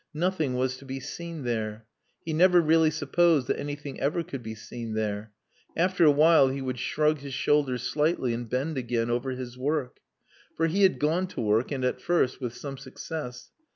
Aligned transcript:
Nothing 0.15 0.55
was 0.55 0.77
to 0.77 0.85
be 0.85 0.99
seen 0.99 1.43
there. 1.43 1.85
He 2.25 2.33
never 2.33 2.59
really 2.59 2.89
supposed 2.89 3.45
that 3.47 3.59
anything 3.59 3.99
ever 4.01 4.23
could 4.23 4.41
be 4.41 4.55
seen 4.55 4.95
there. 4.95 5.31
After 5.77 6.05
a 6.05 6.09
while 6.11 6.47
he 6.47 6.59
would 6.59 6.79
shrug 6.79 7.19
his 7.19 7.35
shoulders 7.35 7.83
slightly 7.83 8.33
and 8.33 8.49
bend 8.49 8.79
again 8.79 9.11
over 9.11 9.29
his 9.33 9.59
work. 9.59 9.99
For 10.55 10.65
he 10.65 10.81
had 10.81 10.97
gone 10.97 11.27
to 11.27 11.41
work 11.41 11.71
and, 11.71 11.85
at 11.85 12.01
first, 12.01 12.41
with 12.41 12.55
some 12.55 12.79
success. 12.79 13.51